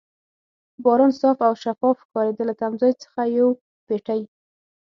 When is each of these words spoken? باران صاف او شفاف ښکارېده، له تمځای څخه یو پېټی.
باران 0.83 1.11
صاف 1.21 1.37
او 1.47 1.53
شفاف 1.63 1.95
ښکارېده، 2.03 2.43
له 2.49 2.53
تمځای 2.61 2.93
څخه 3.03 3.19
یو 3.37 3.47
پېټی. 3.87 4.21